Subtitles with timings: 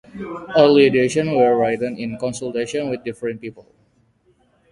[0.57, 3.71] Early editions were written in consultation with different people.